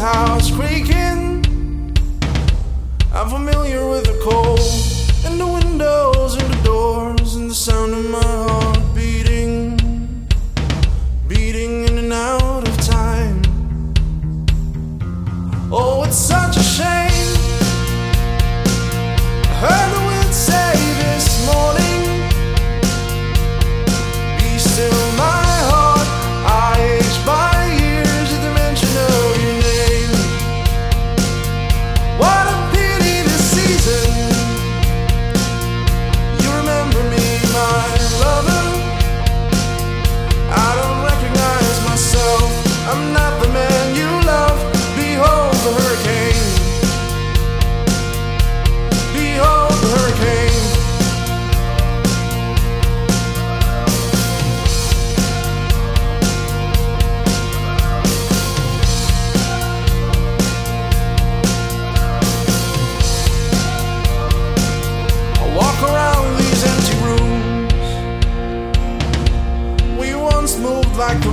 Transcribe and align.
house 0.00 0.50
creek 0.50 0.79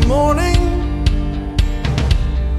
morning. 0.07 1.05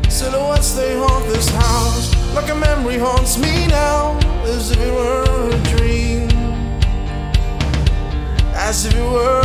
Silhouettes 0.09 0.73
they 0.75 0.97
haunt 0.97 1.25
this 1.27 1.49
house, 1.49 2.15
like 2.35 2.51
a 2.51 2.55
memory 2.55 2.99
haunts 2.99 3.39
me 3.39 3.67
now, 3.69 4.19
as 4.45 4.71
if 4.71 4.79
it 4.79 4.93
were 4.93 5.49
a 5.49 5.77
dream, 5.77 6.29
as 8.55 8.85
if 8.85 8.95
it 8.95 9.13
were. 9.13 9.38